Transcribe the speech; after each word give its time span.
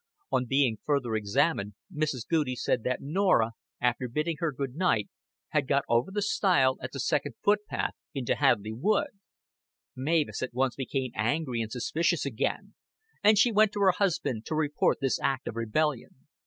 On 0.31 0.45
being 0.47 0.79
further 0.83 1.13
examined, 1.15 1.75
Mrs. 1.95 2.27
Goudie 2.27 2.55
said 2.55 2.81
that 2.81 3.01
Norah, 3.03 3.51
after 3.79 4.07
bidding 4.09 4.37
her 4.39 4.51
good 4.51 4.73
night, 4.73 5.09
had 5.49 5.67
got 5.67 5.83
over 5.87 6.09
the 6.09 6.23
stile 6.23 6.79
at 6.81 6.91
the 6.91 6.99
second 6.99 7.35
footpath 7.43 7.93
into 8.11 8.33
Hadleigh 8.33 8.73
Wood. 8.79 9.11
Mavis 9.95 10.41
at 10.41 10.55
once 10.55 10.73
became 10.75 11.11
angry 11.13 11.61
and 11.61 11.71
suspicious 11.71 12.25
again, 12.25 12.73
and 13.23 13.37
she 13.37 13.51
went 13.51 13.71
to 13.73 13.81
her 13.81 13.91
husband 13.91 14.43
to 14.47 14.55
report 14.55 14.97
this 15.01 15.19
act 15.21 15.47
of 15.47 15.55
rebellion. 15.55 16.25